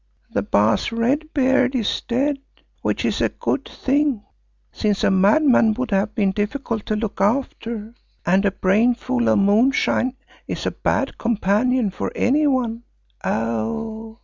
The 0.31 0.41
Baas 0.41 0.91
Red 0.91 1.31
Beard 1.31 1.75
is 1.75 2.01
dead, 2.07 2.39
which 2.81 3.05
is 3.05 3.21
a 3.21 3.29
good 3.29 3.69
thing, 3.71 4.23
since 4.71 5.03
a 5.03 5.11
madman 5.11 5.75
would 5.75 5.91
have 5.91 6.15
been 6.15 6.31
difficult 6.31 6.87
to 6.87 6.95
look 6.95 7.21
after, 7.21 7.93
and 8.25 8.43
a 8.43 8.49
brain 8.51 8.95
full 8.95 9.29
of 9.29 9.37
moonshine 9.37 10.15
is 10.47 10.65
a 10.65 10.71
bad 10.71 11.19
companion 11.19 11.91
for 11.91 12.11
any 12.15 12.47
one. 12.47 12.81
Oh! 13.23 14.17